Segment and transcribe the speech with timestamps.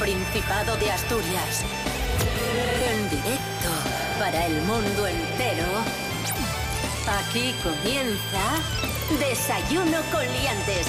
[0.00, 1.64] Principado de Asturias.
[2.88, 3.68] En directo
[4.20, 5.66] para el mundo entero.
[7.18, 8.60] Aquí comienza
[9.18, 10.86] Desayuno con Liantes.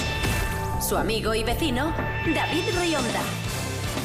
[0.80, 1.92] Su amigo y vecino,
[2.32, 3.20] David Rionda.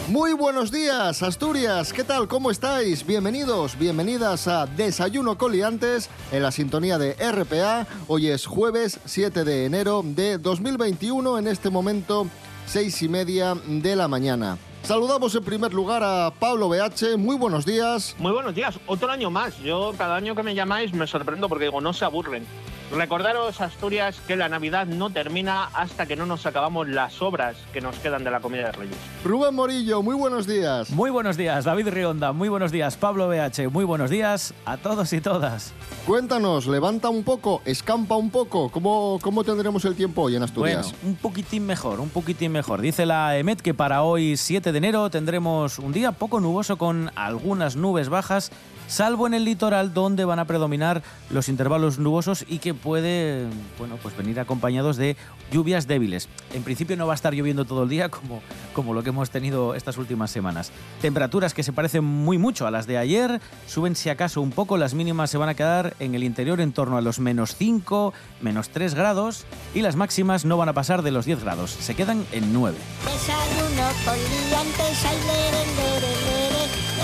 [0.08, 1.94] Muy buenos días, Asturias.
[1.94, 2.28] ¿Qué tal?
[2.28, 3.06] ¿Cómo estáis?
[3.06, 7.86] Bienvenidos, bienvenidas a Desayuno Coliantes en la sintonía de RPA.
[8.08, 12.28] Hoy es jueves 7 de enero de 2021, en este momento
[12.66, 14.58] seis y media de la mañana.
[14.86, 17.18] Saludamos en primer lugar a Pablo BH.
[17.18, 18.16] Muy buenos días.
[18.20, 18.80] Muy buenos días.
[18.86, 19.58] Otro año más.
[19.64, 22.46] Yo cada año que me llamáis me sorprendo porque digo, no se aburren.
[22.92, 27.82] Recordaros, Asturias, que la Navidad no termina hasta que no nos acabamos las obras que
[27.82, 28.98] nos quedan de la comida de Reyes.
[29.24, 30.92] Rubén Morillo, muy buenos días.
[30.92, 32.32] Muy buenos días, David Rionda.
[32.32, 33.70] Muy buenos días, Pablo BH.
[33.72, 35.74] Muy buenos días a todos y todas.
[36.06, 38.70] Cuéntanos, levanta un poco, escampa un poco.
[38.70, 40.92] ¿Cómo, cómo tendremos el tiempo hoy en Asturias?
[40.92, 42.82] Bueno, un poquitín mejor, un poquitín mejor.
[42.82, 47.12] Dice la EMET que para hoy 7 de enero tendremos un día poco nuboso con
[47.16, 48.52] algunas nubes bajas
[48.88, 53.98] salvo en el litoral donde van a predominar los intervalos nubosos y que puede bueno,
[54.02, 55.18] pues venir acompañados de
[55.52, 56.30] lluvias débiles.
[56.54, 58.42] En principio no va a estar lloviendo todo el día como,
[58.74, 60.72] como lo que hemos tenido estas últimas semanas.
[61.02, 64.78] Temperaturas que se parecen muy mucho a las de ayer, suben si acaso un poco,
[64.78, 68.14] las mínimas se van a quedar en el interior en torno a los menos 5,
[68.42, 71.96] menos 3 grados y las máximas no van a pasar de los 10 grados, se
[71.96, 72.78] quedan en 9.
[73.06, 76.35] Desayuno con liantes, ay, lere, lere, lere.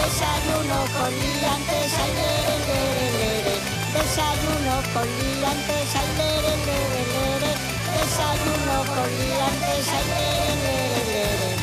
[0.02, 3.56] Desayuno con liantes, ay, lere, lere, lere.
[3.94, 7.52] Desayuno con liantes, ay, lere, lere, lere.
[7.94, 11.56] Desayuno con liantes, ay, lere, lere, lere.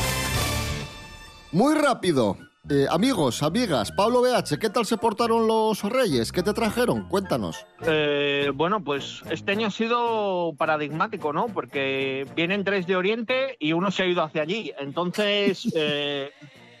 [1.51, 2.37] Muy rápido.
[2.69, 6.31] Eh, amigos, amigas, Pablo BH, ¿qué tal se portaron los reyes?
[6.31, 7.09] ¿Qué te trajeron?
[7.09, 7.65] Cuéntanos.
[7.81, 11.47] Eh, bueno, pues este año ha sido paradigmático, ¿no?
[11.47, 14.71] Porque vienen tres de Oriente y uno se ha ido hacia allí.
[14.77, 16.31] Entonces, eh,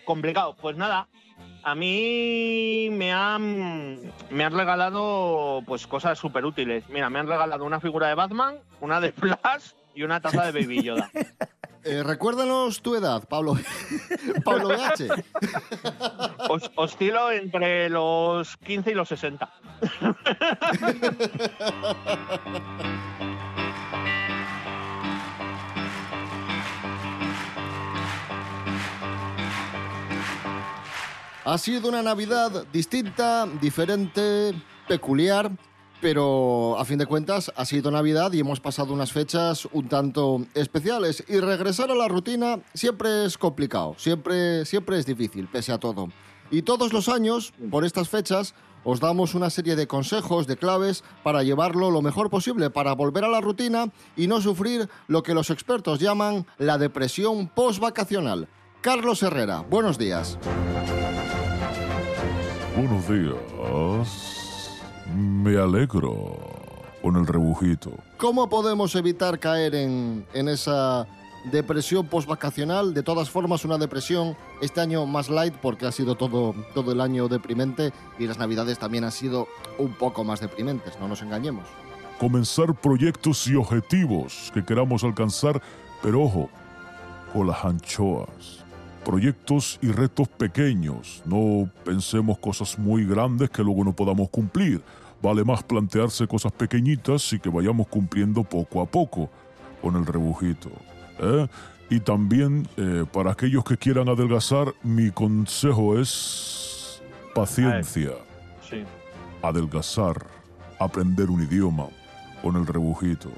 [0.05, 0.55] complicado.
[0.61, 1.07] Pues nada,
[1.63, 3.99] a mí me han,
[4.29, 6.83] me han regalado pues cosas súper útiles.
[6.89, 10.61] Mira, me han regalado una figura de Batman, una de Flash y una taza de
[10.61, 11.09] Baby Yoda.
[11.85, 13.53] Eh, recuérdanos tu edad, Pablo.
[14.43, 15.23] Pablo BH.
[16.49, 19.49] Os- oscilo entre los 15 y los 60.
[31.49, 34.53] Ha sido una Navidad distinta, diferente,
[34.87, 35.49] peculiar,
[35.99, 40.45] pero a fin de cuentas ha sido Navidad y hemos pasado unas fechas un tanto
[40.53, 45.79] especiales y regresar a la rutina siempre es complicado, siempre, siempre es difícil, pese a
[45.79, 46.09] todo.
[46.51, 51.03] Y todos los años, por estas fechas, os damos una serie de consejos, de claves
[51.23, 55.33] para llevarlo lo mejor posible, para volver a la rutina y no sufrir lo que
[55.33, 58.47] los expertos llaman la depresión post-vacacional.
[58.81, 60.37] Carlos Herrera, buenos días.
[62.79, 64.79] Buenos días.
[65.13, 66.37] Me alegro
[67.01, 67.91] con el rebujito.
[68.15, 71.05] ¿Cómo podemos evitar caer en, en esa
[71.51, 72.93] depresión postvacacional?
[72.93, 77.01] De todas formas, una depresión este año más light porque ha sido todo, todo el
[77.01, 81.65] año deprimente y las navidades también han sido un poco más deprimentes, no nos engañemos.
[82.17, 85.61] Comenzar proyectos y objetivos que queramos alcanzar,
[86.01, 86.49] pero ojo,
[87.33, 88.68] con las anchoas.
[89.05, 91.23] Proyectos y retos pequeños.
[91.25, 94.81] No pensemos cosas muy grandes que luego no podamos cumplir.
[95.21, 99.29] Vale más plantearse cosas pequeñitas y que vayamos cumpliendo poco a poco
[99.81, 100.69] con el rebujito.
[101.19, 101.47] ¿eh?
[101.89, 107.01] Y también eh, para aquellos que quieran adelgazar, mi consejo es
[107.33, 108.11] paciencia
[108.69, 108.83] Sí.
[109.41, 110.25] adelgazar,
[110.79, 111.87] aprender un idioma
[112.43, 113.29] con el rebujito,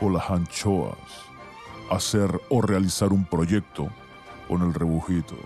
[0.00, 0.98] con las anchoas,
[1.90, 3.88] hacer o realizar un proyecto
[4.48, 5.36] con el rebujito,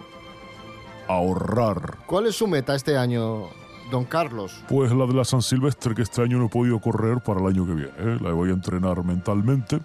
[1.09, 1.99] ahorrar.
[2.07, 3.49] ¿Cuál es su meta este año,
[3.91, 4.63] don Carlos?
[4.69, 7.47] Pues la de la San Silvestre que este año no he podido correr para el
[7.47, 7.93] año que viene.
[7.99, 8.19] ¿eh?
[8.21, 9.81] La voy a entrenar mentalmente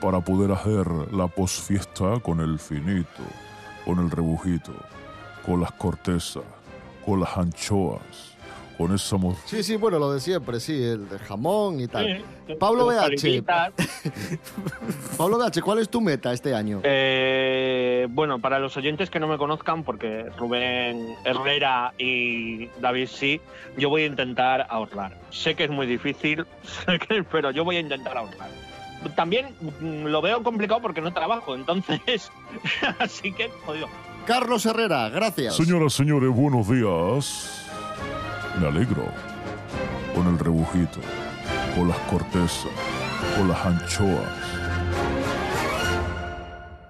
[0.00, 3.22] para poder hacer la posfiesta con el finito,
[3.84, 4.72] con el rebujito,
[5.44, 6.44] con las cortezas,
[7.04, 8.36] con las anchoas,
[8.78, 12.22] con esa mo- Sí, sí, bueno, lo de siempre, sí, el de jamón y tal.
[12.46, 13.42] Sí, Pablo BH.
[15.18, 16.80] Pablo BH, ¿cuál es tu meta este año?
[16.84, 23.40] Eh, bueno, para los oyentes que no me conozcan, porque Rubén Herrera y David sí,
[23.76, 25.18] yo voy a intentar ahorrar.
[25.30, 26.46] Sé que es muy difícil,
[27.32, 28.48] pero yo voy a intentar ahorrar.
[29.16, 32.30] También mm, lo veo complicado porque no trabajo, entonces,
[33.00, 33.88] así que, jodido.
[34.26, 35.56] Carlos Herrera, gracias.
[35.56, 37.67] Señoras, señores, buenos días.
[38.60, 39.04] Me alegro.
[40.14, 40.98] Con el rebujito,
[41.76, 42.66] con las cortezas,
[43.36, 44.28] con las anchoas.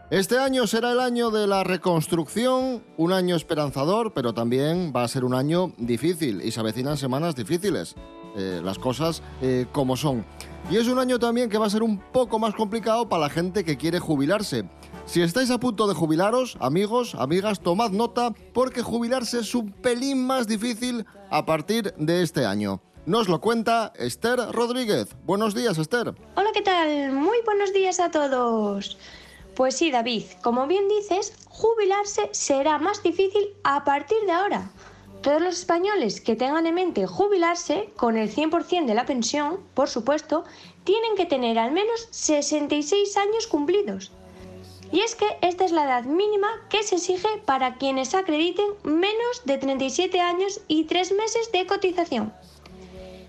[0.09, 5.09] Este año será el año de la reconstrucción, un año esperanzador, pero también va a
[5.09, 7.95] ser un año difícil y se avecinan semanas difíciles,
[8.35, 10.25] eh, las cosas eh, como son.
[10.71, 13.31] Y es un año también que va a ser un poco más complicado para la
[13.31, 14.65] gente que quiere jubilarse.
[15.09, 20.27] Si estáis a punto de jubilaros, amigos, amigas, tomad nota porque jubilarse es un pelín
[20.27, 22.83] más difícil a partir de este año.
[23.07, 25.17] Nos lo cuenta Esther Rodríguez.
[25.25, 26.13] Buenos días, Esther.
[26.37, 27.13] Hola, ¿qué tal?
[27.13, 28.99] Muy buenos días a todos.
[29.57, 34.71] Pues sí, David, como bien dices, jubilarse será más difícil a partir de ahora.
[35.23, 39.89] Todos los españoles que tengan en mente jubilarse con el 100% de la pensión, por
[39.89, 40.45] supuesto,
[40.85, 44.13] tienen que tener al menos 66 años cumplidos.
[44.91, 49.43] Y es que esta es la edad mínima que se exige para quienes acrediten menos
[49.45, 52.33] de 37 años y 3 meses de cotización.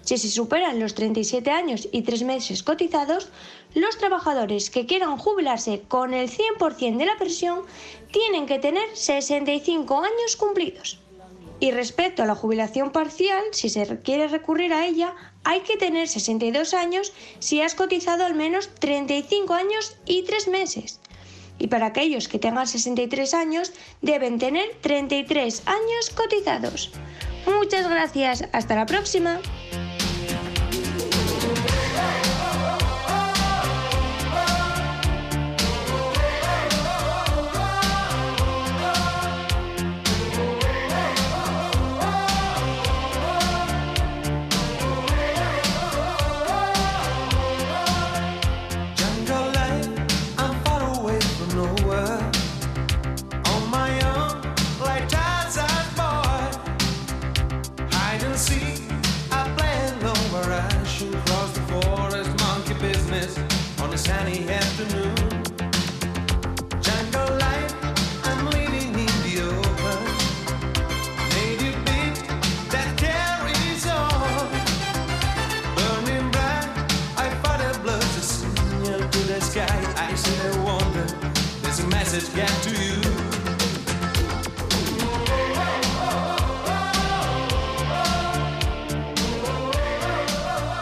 [0.01, 3.29] Si se superan los 37 años y 3 meses cotizados,
[3.75, 7.61] los trabajadores que quieran jubilarse con el 100% de la pensión
[8.11, 11.00] tienen que tener 65 años cumplidos.
[11.59, 15.13] Y respecto a la jubilación parcial, si se quiere recurrir a ella,
[15.44, 21.01] hay que tener 62 años si has cotizado al menos 35 años y 3 meses.
[21.59, 26.91] Y para aquellos que tengan 63 años, deben tener 33 años cotizados.
[27.45, 29.39] Muchas gracias, hasta la próxima.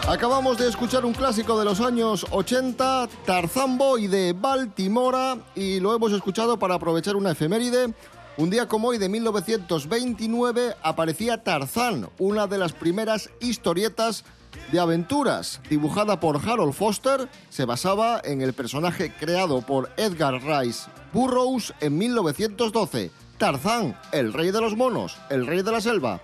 [0.07, 5.93] Acabamos de escuchar un clásico de los años 80, Tarzan Boy de Baltimora, y lo
[5.93, 7.93] hemos escuchado para aprovechar una efeméride.
[8.37, 14.23] Un día como hoy de 1929 aparecía Tarzán, una de las primeras historietas
[14.71, 20.89] de aventuras, dibujada por Harold Foster, se basaba en el personaje creado por Edgar Rice
[21.13, 23.11] Burroughs en 1912.
[23.37, 26.21] Tarzán, el rey de los monos, el rey de la selva.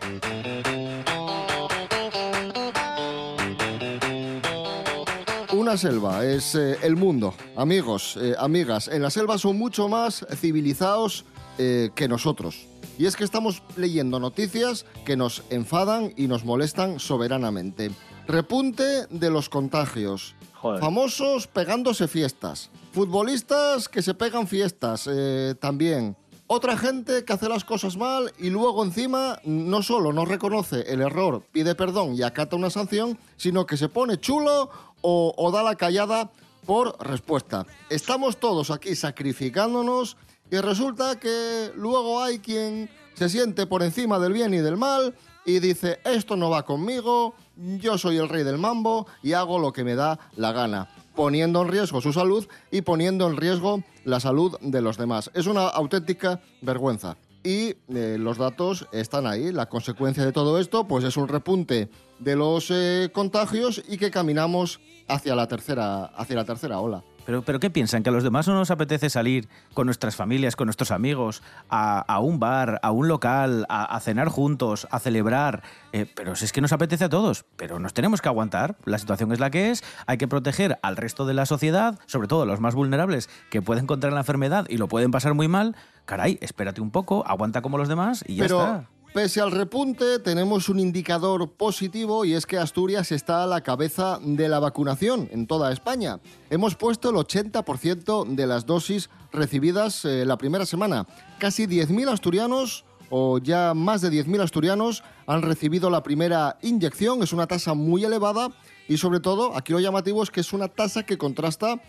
[5.54, 7.36] Una selva es eh, el mundo.
[7.56, 11.26] Amigos, eh, amigas, en la selva son mucho más civilizados
[11.60, 12.68] eh, que nosotros.
[12.98, 17.92] Y es que estamos leyendo noticias que nos enfadan y nos molestan soberanamente.
[18.28, 20.36] Repunte de los contagios.
[20.54, 20.80] Joder.
[20.80, 22.70] Famosos pegándose fiestas.
[22.94, 26.16] Futbolistas que se pegan fiestas eh, también.
[26.48, 31.02] Otra gente que hace las cosas mal y luego encima no solo no reconoce el
[31.02, 34.70] error, pide perdón y acata una sanción, sino que se pone chulo
[35.02, 36.32] o, o da la callada
[36.66, 37.66] por respuesta.
[37.90, 40.18] Estamos todos aquí sacrificándonos
[40.52, 45.16] y resulta que luego hay quien se siente por encima del bien y del mal
[45.46, 49.74] y dice, esto no va conmigo, yo soy el rey del mambo y hago lo
[49.74, 54.20] que me da la gana, poniendo en riesgo su salud y poniendo en riesgo la
[54.20, 55.32] salud de los demás.
[55.34, 57.18] Es una auténtica vergüenza.
[57.46, 59.52] Y eh, los datos están ahí.
[59.52, 64.12] La consecuencia de todo esto pues es un repunte de los eh, contagios y que
[64.12, 67.04] caminamos hacia la tercera, hacia la tercera ola.
[67.26, 68.04] Pero, pero ¿qué piensan?
[68.04, 72.00] ¿Que a los demás no nos apetece salir con nuestras familias, con nuestros amigos, a,
[72.00, 75.64] a un bar, a un local, a, a cenar juntos, a celebrar?
[75.92, 78.76] Eh, pero si es que nos apetece a todos, pero nos tenemos que aguantar.
[78.86, 82.28] La situación es la que es, hay que proteger al resto de la sociedad, sobre
[82.28, 85.48] todo a los más vulnerables que pueden contraer la enfermedad y lo pueden pasar muy
[85.48, 85.76] mal.
[86.06, 88.90] Caray, espérate un poco, aguanta como los demás y ya Pero está.
[89.14, 94.20] Pese al repunte, tenemos un indicador positivo y es que Asturias está a la cabeza
[94.22, 96.20] de la vacunación en toda España.
[96.50, 101.06] Hemos puesto el 80% de las dosis recibidas eh, la primera semana.
[101.38, 107.22] Casi 10.000 asturianos o ya más de 10.000 asturianos han recibido la primera inyección.
[107.22, 108.50] Es una tasa muy elevada
[108.88, 111.80] y sobre todo, aquí lo llamativo es que es una tasa que contrasta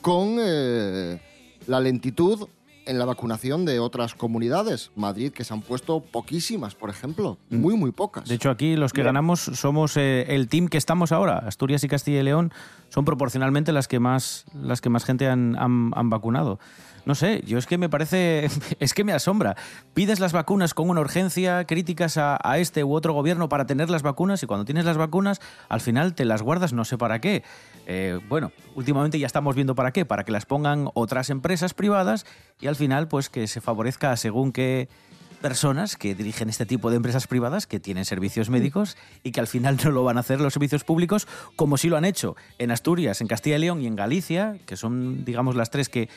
[0.00, 1.20] con eh,
[1.66, 2.48] la lentitud
[2.90, 4.90] en la vacunación de otras comunidades.
[4.96, 7.38] Madrid, que se han puesto poquísimas, por ejemplo.
[7.48, 8.28] Muy, muy pocas.
[8.28, 11.38] De hecho, aquí los que ganamos somos eh, el team que estamos ahora.
[11.38, 12.52] Asturias y Castilla y León
[12.88, 16.58] son proporcionalmente las que más, las que más gente han, han- han vacunado.
[17.04, 18.48] No sé, yo es que me parece,
[18.80, 19.56] es que me asombra.
[19.94, 24.02] Pides las vacunas con una urgencia, críticas a, este u otro gobierno para tener las
[24.02, 27.42] vacunas y cuando tienes las vacunas, al final te las guardas no sé para qué.
[27.86, 32.26] Eh, bueno, últimamente ya estamos viendo para qué, para que las pongan otras empresas privadas
[32.60, 34.88] y al final pues que se favorezca según qué
[35.40, 39.46] personas que dirigen este tipo de empresas privadas que tienen servicios médicos y que al
[39.46, 42.70] final no lo van a hacer los servicios públicos como sí lo han hecho en
[42.70, 46.08] Asturias, en Castilla y León y en Galicia, que son, digamos, las tres que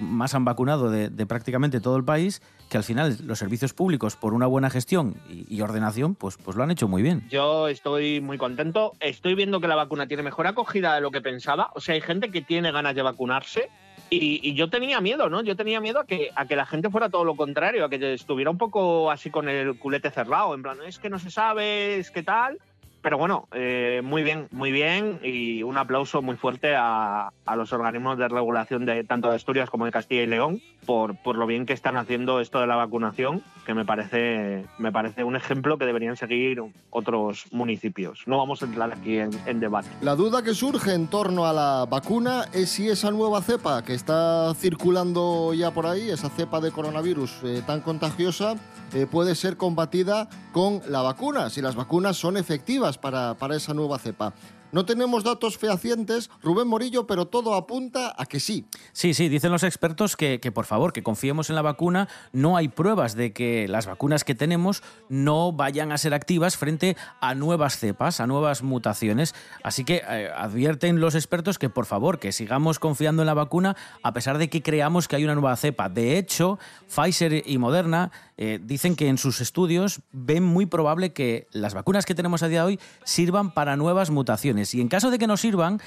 [0.00, 4.16] más han vacunado de, de prácticamente todo el país, que al final los servicios públicos,
[4.16, 7.26] por una buena gestión y, y ordenación, pues, pues lo han hecho muy bien.
[7.30, 8.92] Yo estoy muy contento.
[9.00, 11.70] Estoy viendo que la vacuna tiene mejor acogida de lo que pensaba.
[11.74, 13.70] O sea, hay gente que tiene ganas de vacunarse.
[14.08, 15.42] Y, y yo tenía miedo, ¿no?
[15.42, 18.14] Yo tenía miedo a que, a que la gente fuera todo lo contrario, a que
[18.14, 21.98] estuviera un poco así con el culete cerrado, en plan, es que no se sabe,
[21.98, 22.58] es que tal.
[23.06, 27.72] Pero bueno, eh, muy bien, muy bien y un aplauso muy fuerte a, a los
[27.72, 31.46] organismos de regulación de tanto de Asturias como de Castilla y León por, por lo
[31.46, 35.78] bien que están haciendo esto de la vacunación, que me parece, me parece un ejemplo
[35.78, 38.22] que deberían seguir otros municipios.
[38.26, 39.88] No vamos a entrar aquí en, debate.
[40.00, 43.94] La duda que surge en torno a la vacuna es si esa nueva cepa que
[43.94, 48.54] está circulando ya por ahí, esa cepa de coronavirus eh, tan contagiosa,
[48.94, 53.74] eh, puede ser combatida con la vacuna, si las vacunas son efectivas para, para esa
[53.74, 54.34] nueva cepa.
[54.72, 58.66] No tenemos datos fehacientes, Rubén Morillo, pero todo apunta a que sí.
[58.92, 62.08] Sí, sí, dicen los expertos que, que, por favor, que confiemos en la vacuna.
[62.32, 66.96] No hay pruebas de que las vacunas que tenemos no vayan a ser activas frente
[67.20, 69.34] a nuevas cepas, a nuevas mutaciones.
[69.62, 73.76] Así que eh, advierten los expertos que, por favor, que sigamos confiando en la vacuna
[74.02, 75.88] a pesar de que creamos que hay una nueva cepa.
[75.88, 81.46] De hecho, Pfizer y Moderna eh, dicen que en sus estudios ven muy probable que
[81.52, 84.74] las vacunas que tenemos a día de hoy sirvan para nuevas mutaciones.
[84.74, 85.80] Y en caso de que no sirvan,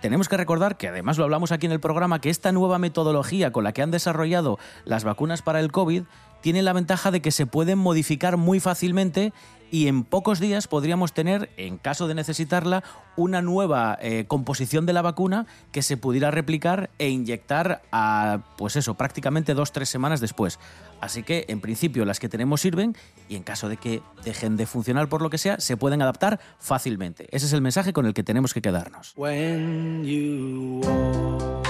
[0.00, 3.52] tenemos que recordar, que además lo hablamos aquí en el programa, que esta nueva metodología
[3.52, 6.04] con la que han desarrollado las vacunas para el COVID
[6.40, 9.32] tiene la ventaja de que se pueden modificar muy fácilmente
[9.70, 12.84] y en pocos días podríamos tener, en caso de necesitarla,
[13.16, 18.76] una nueva eh, composición de la vacuna que se pudiera replicar e inyectar a, pues
[18.76, 20.58] eso, prácticamente dos, tres semanas después.
[21.00, 22.96] Así que, en principio, las que tenemos sirven
[23.28, 26.40] y en caso de que dejen de funcionar por lo que sea, se pueden adaptar
[26.58, 27.28] fácilmente.
[27.30, 29.12] Ese es el mensaje con el que tenemos que quedarnos.
[29.16, 31.68] When you walk.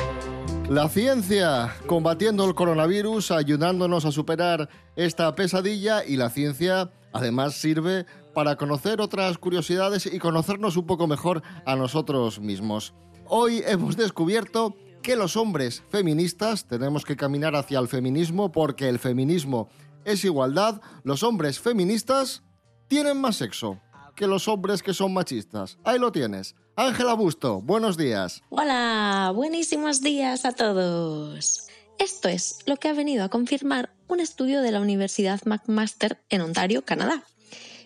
[0.69, 8.05] La ciencia combatiendo el coronavirus, ayudándonos a superar esta pesadilla y la ciencia además sirve
[8.35, 12.93] para conocer otras curiosidades y conocernos un poco mejor a nosotros mismos.
[13.25, 18.99] Hoy hemos descubierto que los hombres feministas tenemos que caminar hacia el feminismo porque el
[18.99, 19.71] feminismo
[20.09, 20.81] es igualdad.
[21.05, 22.43] Los hombres feministas
[22.89, 23.81] tienen más sexo
[24.17, 25.79] que los hombres que son machistas.
[25.85, 26.57] Ahí lo tienes.
[26.75, 28.43] Ángela Busto, buenos días.
[28.49, 31.69] Hola, buenísimos días a todos.
[31.99, 36.41] Esto es lo que ha venido a confirmar un estudio de la Universidad McMaster en
[36.41, 37.23] Ontario, Canadá,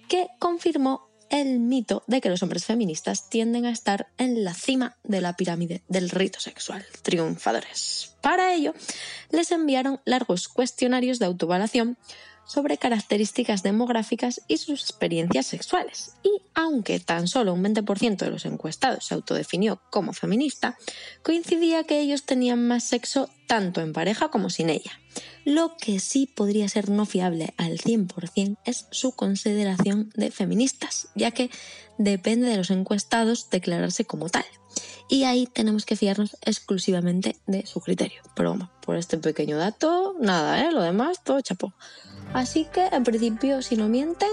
[0.08, 4.98] que confirmó el mito de que los hombres feministas tienden a estar en la cima
[5.02, 8.14] de la pirámide del rito sexual, triunfadores.
[8.20, 8.74] Para ello,
[9.30, 11.96] les enviaron largos cuestionarios de autoevaluación
[12.44, 16.14] sobre características demográficas y sus experiencias sexuales.
[16.22, 20.76] Y aunque tan solo un 20% de los encuestados se autodefinió como feminista,
[21.22, 24.92] coincidía que ellos tenían más sexo tanto en pareja como sin ella.
[25.44, 31.32] Lo que sí podría ser no fiable al 100% es su consideración de feministas, ya
[31.32, 31.50] que
[31.98, 34.44] depende de los encuestados declararse como tal.
[35.08, 38.22] Y ahí tenemos que fiarnos exclusivamente de su criterio.
[38.34, 40.72] Pero vamos, por este pequeño dato, nada, ¿eh?
[40.72, 41.72] Lo demás, todo chapó.
[42.32, 44.30] Así que, en principio, si no mienten,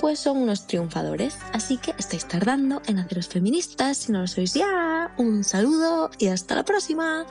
[0.00, 1.36] pues son unos triunfadores.
[1.52, 5.14] Así que estáis tardando en haceros feministas si no lo sois ya.
[5.18, 7.24] Un saludo y hasta la próxima.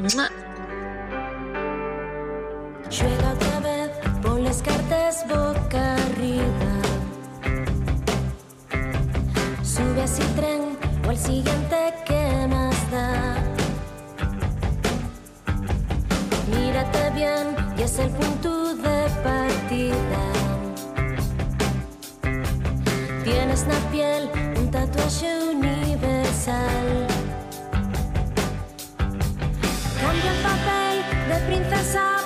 [0.00, 0.30] ¡Mua!
[16.50, 20.22] Mírate bien y es el punto de partida.
[23.24, 27.06] Tienes la piel un tatuaje universal.
[30.02, 30.96] Cambia el papel
[31.30, 32.21] de princesa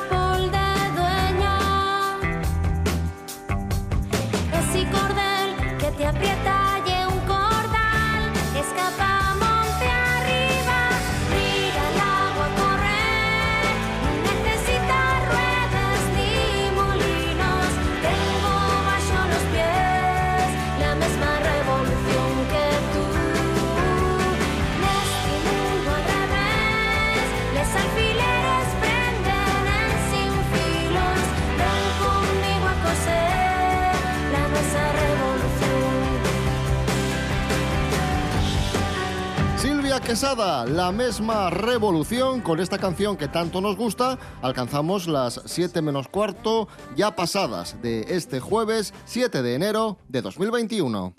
[40.23, 44.19] La misma revolución con esta canción que tanto nos gusta.
[44.41, 51.13] Alcanzamos las 7 menos cuarto ya pasadas de este jueves 7 de enero de 2021.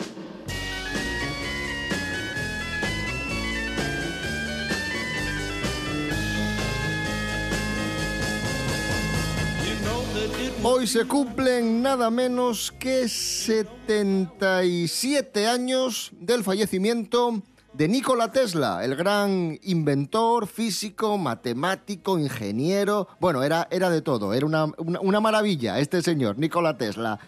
[10.64, 17.44] Hoy se cumplen nada menos que 77 años del fallecimiento
[17.78, 23.06] de Nikola Tesla, el gran inventor, físico, matemático, ingeniero.
[23.20, 27.20] Bueno, era, era de todo, era una, una- maravilla este señor, Nikola Tesla.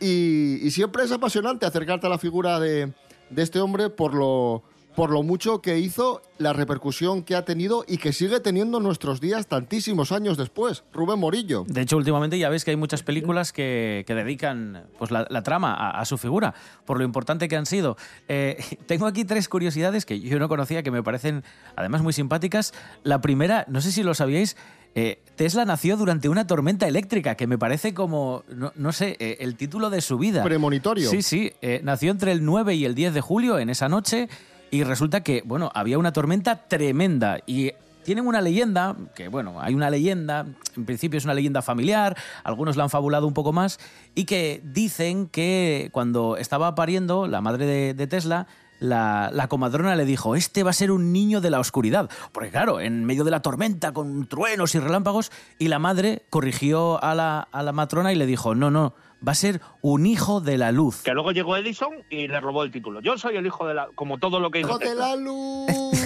[0.00, 2.94] Y, y siempre es apasionante acercarte a la figura de,
[3.28, 4.62] de este hombre por lo,
[4.98, 8.82] por lo mucho que hizo, la repercusión que ha tenido y que sigue teniendo en
[8.82, 10.82] nuestros días tantísimos años después.
[10.92, 11.64] Rubén Morillo.
[11.68, 15.44] De hecho, últimamente ya ves que hay muchas películas que, que dedican pues, la, la
[15.44, 16.52] trama a, a su figura,
[16.84, 17.96] por lo importante que han sido.
[18.26, 21.44] Eh, tengo aquí tres curiosidades que yo no conocía, que me parecen
[21.76, 22.74] además muy simpáticas.
[23.04, 24.56] La primera, no sé si lo sabíais,
[24.96, 29.36] eh, Tesla nació durante una tormenta eléctrica, que me parece como, no, no sé, eh,
[29.40, 30.42] el título de su vida.
[30.42, 31.08] Premonitorio.
[31.08, 34.28] Sí, sí, eh, nació entre el 9 y el 10 de julio en esa noche
[34.70, 37.38] y resulta que, bueno, había una tormenta tremenda.
[37.46, 37.72] Y
[38.04, 40.46] tienen una leyenda, que bueno, hay una leyenda,
[40.76, 43.78] en principio es una leyenda familiar, algunos la han fabulado un poco más,
[44.14, 48.46] y que dicen que cuando estaba pariendo la madre de, de Tesla,
[48.78, 52.10] la, la comadrona le dijo, este va a ser un niño de la oscuridad.
[52.32, 57.02] Porque claro, en medio de la tormenta, con truenos y relámpagos, y la madre corrigió
[57.02, 58.94] a la, a la matrona y le dijo, no, no,
[59.26, 61.02] va a ser un hijo de la luz.
[61.02, 63.00] Que luego llegó Edison y le robó el título.
[63.00, 63.88] Yo soy el hijo de la.
[63.94, 64.68] Como todo lo que hizo.
[64.68, 65.97] Hijo de la luz.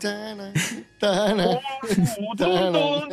[0.00, 0.52] Tana,
[0.98, 1.58] tana,
[2.36, 3.08] tana.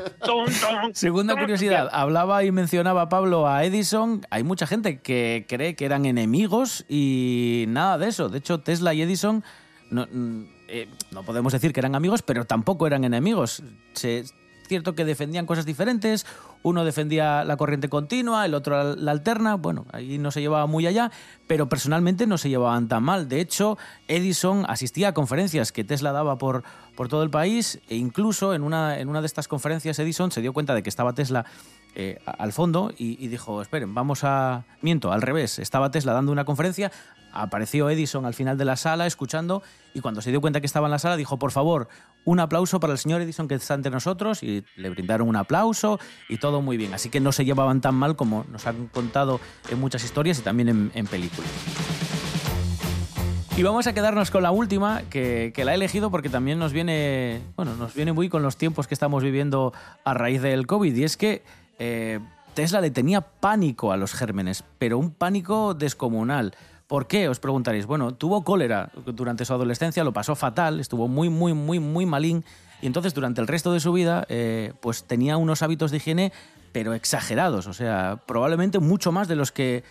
[0.93, 4.25] Segunda curiosidad, hablaba y mencionaba Pablo a Edison.
[4.29, 8.29] Hay mucha gente que cree que eran enemigos y nada de eso.
[8.29, 9.43] De hecho, Tesla y Edison
[9.89, 13.63] no, mm, eh, no podemos decir que eran amigos, pero tampoco eran enemigos.
[13.93, 14.25] Se-
[14.67, 16.25] cierto que defendían cosas diferentes.
[16.63, 19.55] Uno defendía la corriente continua, el otro la, alterna.
[19.55, 21.11] Bueno, ahí no se llevaba muy allá,
[21.47, 23.27] pero personalmente no se llevaban tan mal.
[23.27, 23.77] De hecho,
[24.07, 26.63] Edison asistía a conferencias que Tesla daba por,
[26.95, 30.41] por todo el país e incluso en una, en una de estas conferencias Edison se
[30.41, 31.45] dio cuenta de que estaba Tesla
[31.95, 34.65] eh, al fondo y, y dijo, esperen, vamos a...
[34.81, 36.91] Miento, al revés, estaba Tesla dando una conferencia,
[37.31, 39.63] apareció Edison al final de la sala escuchando
[39.93, 41.87] y cuando se dio cuenta que estaba en la sala dijo, por favor,
[42.25, 45.99] un aplauso para el señor Edison que está entre nosotros y le brindaron un aplauso
[46.29, 46.93] y todo muy bien.
[46.93, 50.41] Así que no se llevaban tan mal como nos han contado en muchas historias y
[50.41, 51.49] también en, películas.
[53.55, 56.73] Y vamos a quedarnos con la última, que, que la he elegido porque también nos
[56.73, 60.95] viene, bueno, nos viene muy con los tiempos que estamos viviendo a raíz del COVID.
[60.95, 61.43] Y es que
[61.79, 62.19] eh,
[62.57, 66.55] Tesla le tenía pánico a los gérmenes, pero un pánico descomunal.
[66.87, 67.27] ¿Por qué?
[67.27, 67.85] Os preguntaréis.
[67.85, 72.45] Bueno, tuvo cólera durante su adolescencia, lo pasó fatal, estuvo muy, muy, muy, muy malín.
[72.81, 76.31] Y entonces durante el resto de su vida, eh, pues tenía unos hábitos de higiene,
[76.71, 77.67] pero exagerados.
[77.67, 79.83] O sea, probablemente mucho más de los que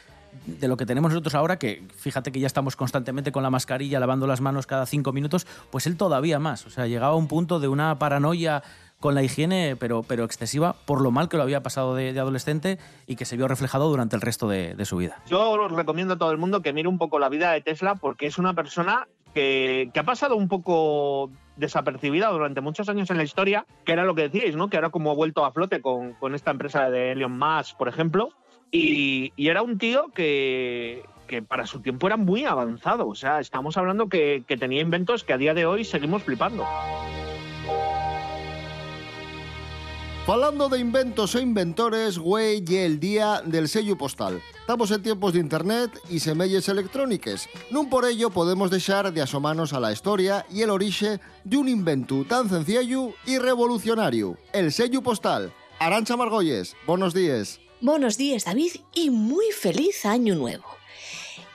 [0.45, 4.01] de lo que tenemos nosotros ahora, que fíjate que ya estamos constantemente con la mascarilla,
[4.01, 6.67] lavando las manos cada cinco minutos, pues él todavía más.
[6.67, 8.63] O sea, llegaba a un punto de una paranoia
[9.01, 12.21] con la higiene, pero, pero excesiva, por lo mal que lo había pasado de, de
[12.21, 15.23] adolescente y que se vio reflejado durante el resto de, de su vida.
[15.29, 18.27] Yo recomiendo a todo el mundo que mire un poco la vida de Tesla porque
[18.27, 23.23] es una persona que, que ha pasado un poco desapercibida durante muchos años en la
[23.23, 24.69] historia, que era lo que decíais, ¿no?
[24.69, 27.89] Que ahora como ha vuelto a flote con, con esta empresa de Elon Musk, por
[27.89, 28.31] ejemplo,
[28.71, 33.09] y, y era un tío que, que para su tiempo era muy avanzado.
[33.09, 36.65] O sea, estamos hablando que, que tenía inventos que a día de hoy seguimos flipando.
[40.27, 44.43] Falando de inventos e inventores, güey, y el día del sello postal.
[44.59, 47.47] Estamos en tiempos de internet y semelles electróniques.
[47.71, 51.71] Non por ello podemos deixar de asomarnos a la historia y el orixe de un
[51.71, 55.55] invento tan sencillo y revolucionario, el sello postal.
[55.79, 57.63] Arancha Margolles, buenos días.
[57.79, 60.67] Buenos días, David, y muy feliz año nuevo.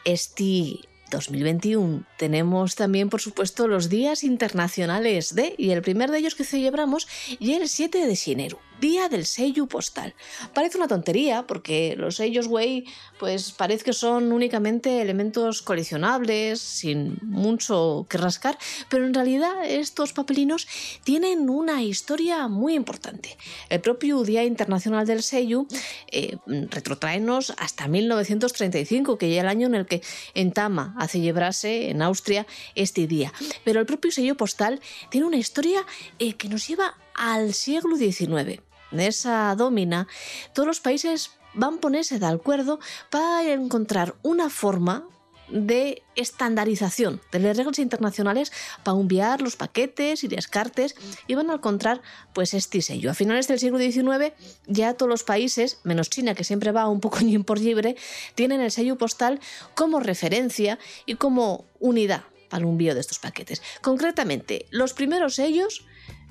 [0.07, 0.79] Este
[1.11, 6.43] 2021 tenemos también, por supuesto, los días internacionales de, y el primer de ellos que
[6.43, 7.07] celebramos
[7.39, 10.13] y el 7 de enero, Día del Sello Postal.
[10.53, 12.85] Parece una tontería porque los sellos, güey,
[13.19, 18.57] pues parece que son únicamente elementos coleccionables, sin mucho que rascar,
[18.89, 20.67] pero en realidad estos papelinos
[21.03, 23.37] tienen una historia muy importante.
[23.69, 25.67] El propio Día Internacional del Sello
[26.11, 30.01] eh, retrotraenos hasta 1935, que ya el año en el que
[30.33, 32.45] en Tama a celebrarse en Austria
[32.75, 33.33] este día.
[33.63, 35.85] Pero el propio sello postal tiene una historia
[36.19, 38.61] eh, que nos lleva al siglo XIX.
[38.91, 40.07] En esa domina,
[40.53, 45.07] todos los países van a ponerse de acuerdo para encontrar una forma
[45.51, 48.51] de estandarización de las reglas internacionales
[48.83, 50.95] para enviar los paquetes y las cartas
[51.27, 52.01] y van a encontrar
[52.33, 53.11] pues este sello.
[53.11, 54.33] A finales del siglo XIX
[54.67, 57.95] ya todos los países, menos China que siempre va un poco por libre,
[58.35, 59.39] tienen el sello postal
[59.75, 63.61] como referencia y como unidad para el envío de estos paquetes.
[63.81, 65.85] Concretamente, los primeros sellos,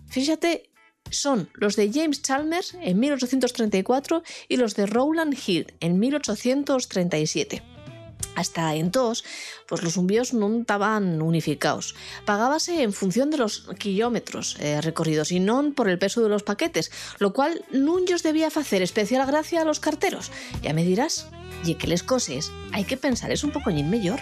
[0.08, 0.70] fíjate,
[1.10, 7.62] son los de James Chalmers en 1834 y los de Rowland Hill en 1837.
[8.34, 9.24] Hasta entonces,
[9.66, 11.94] pues los envíos no estaban unificados.
[12.24, 16.42] Pagábase en función de los kilómetros eh, recorridos y no por el peso de los
[16.42, 20.30] paquetes, lo cual nunca debía hacer especial gracia a los carteros.
[20.62, 21.26] Ya me dirás,
[21.64, 24.18] y que les coses hay que pensar es un poco mejor.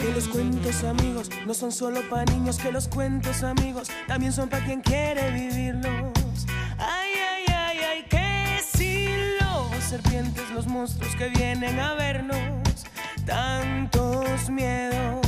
[0.00, 4.48] Que los cuentos amigos no son solo para niños, que los cuentos amigos también son
[4.48, 6.15] para quien quiere vivirlos.
[9.86, 12.38] Serpientes, los monstruos que vienen a vernos,
[13.24, 15.20] tantos miedos.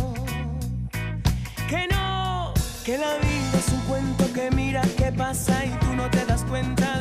[1.69, 2.53] Que no,
[2.85, 6.43] que la vida es un cuento que mira qué pasa y tú no te das
[6.45, 6.98] cuenta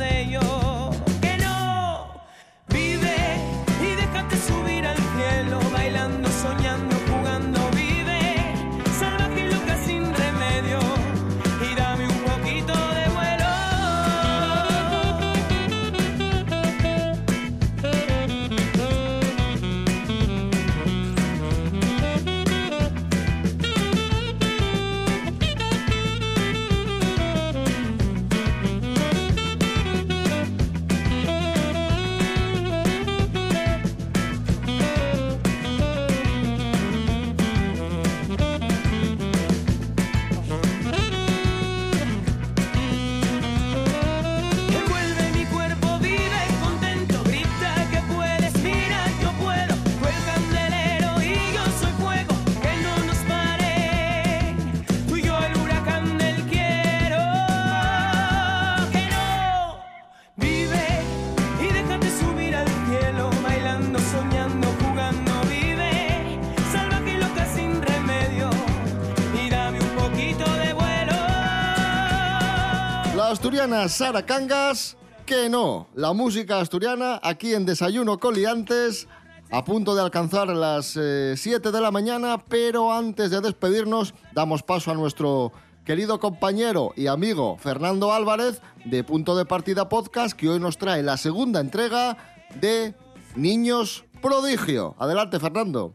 [73.68, 75.88] Sara Cangas, que no.
[75.94, 79.06] La música asturiana aquí en Desayuno Coliantes,
[79.50, 84.90] a punto de alcanzar las 7 de la mañana, pero antes de despedirnos, damos paso
[84.90, 85.52] a nuestro
[85.84, 91.02] querido compañero y amigo Fernando Álvarez de Punto de Partida Podcast, que hoy nos trae
[91.02, 92.16] la segunda entrega
[92.54, 92.94] de
[93.36, 94.96] Niños Prodigio.
[94.98, 95.94] Adelante, Fernando.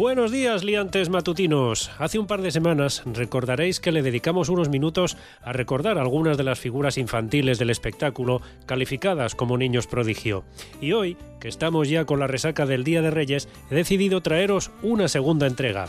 [0.00, 1.90] Buenos días, liantes matutinos.
[1.98, 6.44] Hace un par de semanas recordaréis que le dedicamos unos minutos a recordar algunas de
[6.44, 10.42] las figuras infantiles del espectáculo calificadas como niños prodigio.
[10.80, 14.70] Y hoy, que estamos ya con la resaca del Día de Reyes, he decidido traeros
[14.80, 15.84] una segunda entrega.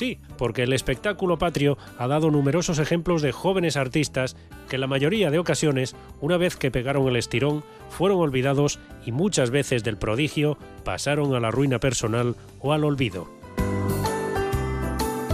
[0.00, 4.34] Sí, porque el espectáculo patrio ha dado numerosos ejemplos de jóvenes artistas
[4.70, 9.12] que en la mayoría de ocasiones, una vez que pegaron el estirón, fueron olvidados y
[9.12, 13.39] muchas veces del prodigio pasaron a la ruina personal o al olvido.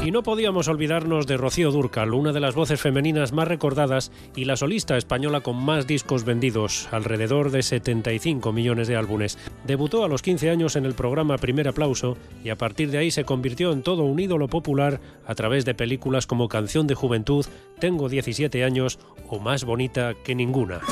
[0.06, 4.44] Y no podíamos olvidarnos de Rocío Dúrcal, una de las voces femeninas más recordadas y
[4.44, 9.36] la solista española con más discos vendidos, alrededor de 75 millones de álbumes.
[9.66, 13.10] Debutó a los 15 años en el programa Primer Aplauso y a partir de ahí
[13.10, 17.44] se convirtió en todo un ídolo popular a través de películas como Canción de Juventud,
[17.80, 20.82] Tengo 17 años o Más bonita que ninguna.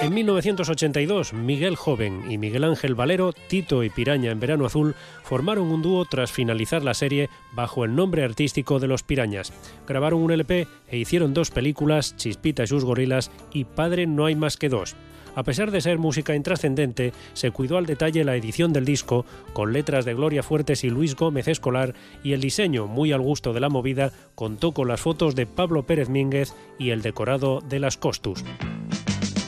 [0.00, 5.70] En 1982, Miguel Joven y Miguel Ángel Valero, Tito y Piraña en Verano Azul, formaron
[5.70, 9.52] un dúo tras finalizar la serie bajo el nombre artístico de Los Pirañas.
[9.86, 14.36] Grabaron un LP e hicieron dos películas, Chispita y sus gorilas y Padre no hay
[14.36, 14.96] más que dos.
[15.34, 19.72] A pesar de ser música intrascendente, se cuidó al detalle la edición del disco, con
[19.72, 23.60] letras de Gloria Fuertes y Luis Gómez Escolar, y el diseño, muy al gusto de
[23.60, 27.96] la movida, contó con las fotos de Pablo Pérez Mínguez y el decorado de las
[27.96, 28.44] Costus.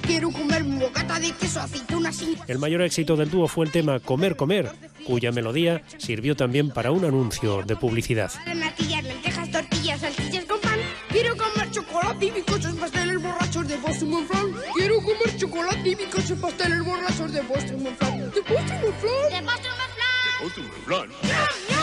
[0.03, 2.37] Quiero comer un bocata de queso, aceitunas sin...
[2.49, 4.71] El mayor éxito del dúo fue el tema Comer Comer,
[5.07, 8.31] cuya melodía sirvió también para un anuncio de publicidad.
[11.11, 13.40] Quiero comer chocolate y bizcochos, pasteles borrachos
[13.71, 14.53] de Boston Monflan.
[14.75, 18.31] Quiero comer chocolate y bizcochos, pasteles borrachos de Boston Monflan.
[18.33, 19.31] ¿De Boston Monflan?
[19.31, 19.41] De
[20.43, 21.09] Boston Monflan.
[21.09, 21.80] ¡Ñam, ñam, ñam!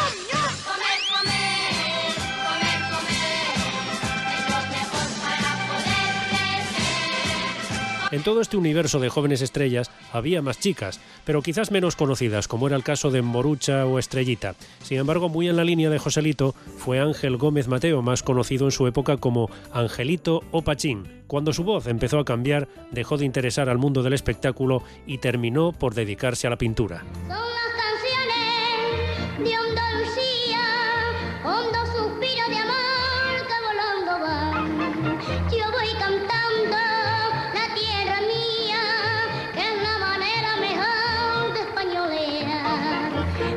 [8.11, 12.67] En todo este universo de jóvenes estrellas había más chicas, pero quizás menos conocidas, como
[12.67, 14.55] era el caso de Morucha o Estrellita.
[14.81, 18.71] Sin embargo, muy en la línea de Joselito fue Ángel Gómez Mateo, más conocido en
[18.71, 21.23] su época como Angelito o Pachín.
[21.27, 25.73] Cuando su voz empezó a cambiar, dejó de interesar al mundo del espectáculo y terminó
[25.73, 27.03] por dedicarse a la pintura.
[27.27, 27.66] Son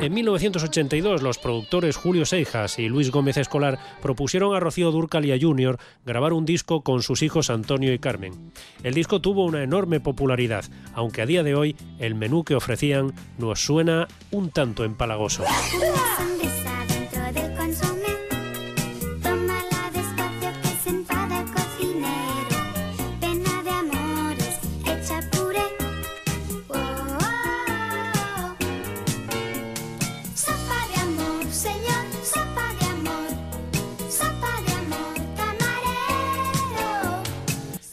[0.01, 5.31] En 1982, los productores Julio Seijas y Luis Gómez Escolar propusieron a Rocío Dúrcal y
[5.31, 8.51] a Junior grabar un disco con sus hijos Antonio y Carmen.
[8.81, 13.13] El disco tuvo una enorme popularidad, aunque a día de hoy el menú que ofrecían
[13.37, 15.43] nos suena un tanto empalagoso.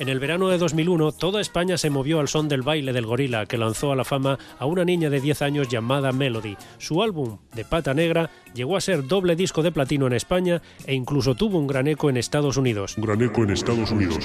[0.09, 3.45] En el verano de 2001, toda España se movió al son del baile del gorila
[3.45, 6.57] que lanzó a la fama a una niña de 10 años llamada Melody.
[6.79, 10.95] Su álbum, De Pata Negra, llegó a ser doble disco de platino en España e
[10.95, 12.97] incluso tuvo un gran eco en Estados Unidos.
[12.97, 14.19] Un gran eco en Estados Unidos.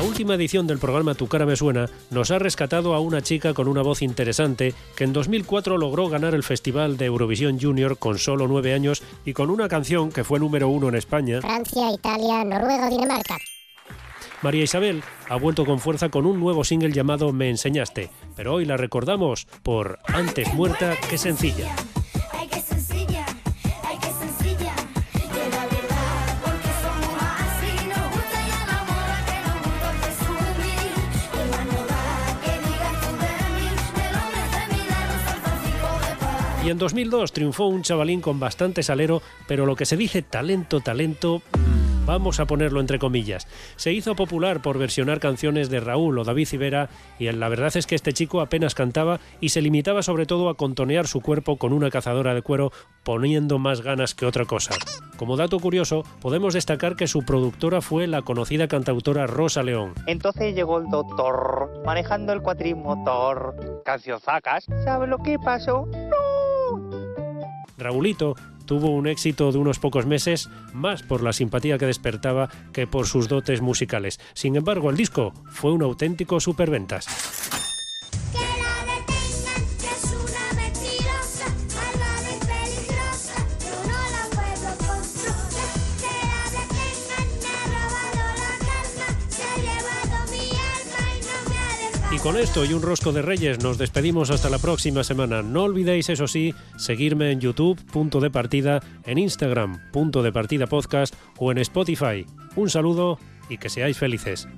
[0.00, 3.52] La última edición del programa Tu cara me suena nos ha rescatado a una chica
[3.52, 8.18] con una voz interesante que en 2004 logró ganar el Festival de Eurovisión Junior con
[8.18, 11.42] solo nueve años y con una canción que fue número uno en España.
[11.42, 13.36] Francia, Italia, Noruega, Dinamarca.
[14.40, 18.64] María Isabel ha vuelto con fuerza con un nuevo single llamado Me enseñaste, pero hoy
[18.64, 21.76] la recordamos por Antes muerta que sencilla.
[36.62, 40.80] Y en 2002 triunfó un chavalín con bastante salero, pero lo que se dice talento,
[40.80, 41.40] talento,
[42.04, 43.48] vamos a ponerlo entre comillas.
[43.76, 47.86] Se hizo popular por versionar canciones de Raúl o David Civera y la verdad es
[47.86, 51.72] que este chico apenas cantaba y se limitaba sobre todo a contonear su cuerpo con
[51.72, 52.72] una cazadora de cuero
[53.04, 54.74] poniendo más ganas que otra cosa.
[55.16, 59.94] Como dato curioso, podemos destacar que su productora fue la conocida cantautora Rosa León.
[60.06, 63.82] Entonces llegó el doctor manejando el cuatrimotor.
[63.86, 64.66] Cancionzacas.
[64.84, 65.88] ¿Sabe lo que pasó?
[67.80, 72.86] Raulito tuvo un éxito de unos pocos meses, más por la simpatía que despertaba que
[72.86, 74.20] por sus dotes musicales.
[74.32, 77.59] Sin embargo, el disco fue un auténtico superventas.
[92.22, 95.42] Con esto y un rosco de reyes nos despedimos hasta la próxima semana.
[95.42, 100.66] No olvidéis, eso sí, seguirme en YouTube, punto de partida, en Instagram, punto de partida
[100.66, 102.26] podcast o en Spotify.
[102.56, 104.48] Un saludo y que seáis felices.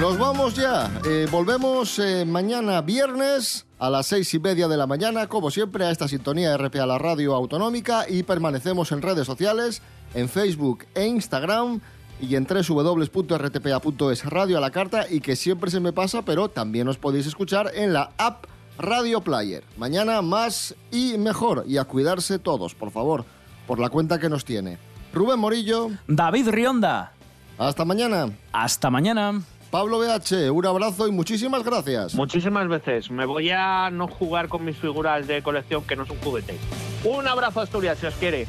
[0.00, 0.90] Nos vamos ya.
[1.06, 5.84] Eh, volvemos eh, mañana viernes a las seis y media de la mañana, como siempre,
[5.84, 9.82] a esta sintonía RPA, la radio autonómica, y permanecemos en redes sociales,
[10.14, 11.80] en Facebook e Instagram
[12.20, 16.88] y en www.rtpa.es radio a la carta y que siempre se me pasa, pero también
[16.88, 18.46] os podéis escuchar en la app
[18.78, 19.64] Radio Player.
[19.76, 23.24] Mañana más y mejor y a cuidarse todos, por favor,
[23.66, 24.78] por la cuenta que nos tiene.
[25.12, 25.90] Rubén Morillo.
[26.06, 27.12] David Rionda.
[27.58, 28.30] Hasta mañana.
[28.52, 29.40] Hasta mañana.
[29.70, 32.14] Pablo BH, un abrazo y muchísimas gracias.
[32.14, 33.10] Muchísimas veces.
[33.10, 36.56] Me voy a no jugar con mis figuras de colección que no son juguetes.
[37.04, 38.46] Un abrazo Asturias, si os quiere.